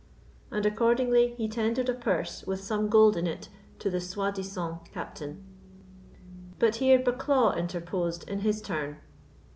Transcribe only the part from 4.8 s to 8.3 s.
captain. But here Bucklaw interposed